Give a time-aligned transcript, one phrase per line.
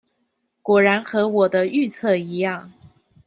[0.63, 2.69] 果然和我的預測一樣